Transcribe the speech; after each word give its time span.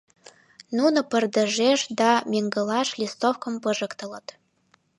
Нуно 0.77 0.99
пырдыжеш 1.11 1.79
да 1.99 2.11
меҥгылаш 2.31 2.89
листовкым 2.99 3.53
пижыктылыт. 3.63 4.27